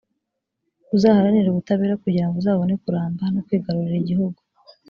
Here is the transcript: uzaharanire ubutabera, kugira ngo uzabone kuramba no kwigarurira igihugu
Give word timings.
uzaharanire 0.95 1.47
ubutabera, 1.49 2.01
kugira 2.03 2.25
ngo 2.27 2.35
uzabone 2.41 2.73
kuramba 2.83 3.23
no 3.33 3.41
kwigarurira 3.45 3.97
igihugu 3.99 4.39